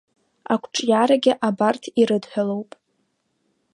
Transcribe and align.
Ақәҿиарагьы 0.53 1.33
абарҭ 1.47 1.83
ирыдҳәалоуп… 2.01 2.71